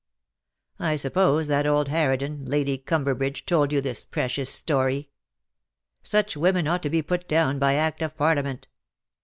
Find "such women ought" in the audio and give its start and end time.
6.01-6.81